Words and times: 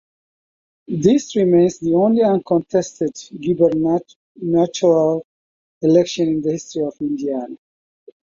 This 0.87 1.35
remains 1.35 1.77
the 1.77 1.93
only 1.93 2.23
uncontested 2.23 3.15
gubernatorial 3.39 5.23
election 5.83 6.27
in 6.27 6.41
the 6.41 6.53
history 6.53 6.83
of 6.85 6.95
Indiana. 6.99 7.55